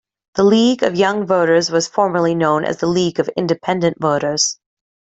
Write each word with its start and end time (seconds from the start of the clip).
The 0.33 0.41
League 0.43 0.81
of 0.81 0.95
Young 0.95 1.27
Voters 1.27 1.69
was 1.69 1.87
formerly 1.87 2.33
known 2.33 2.65
as 2.65 2.77
the 2.77 2.87
League 2.87 3.19
of 3.19 3.29
Independent 3.37 3.97
Voters. 4.01 4.57